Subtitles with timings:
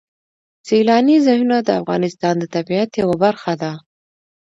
[0.67, 3.71] سیلاني ځایونه د افغانستان د طبیعت یوه برخه ده.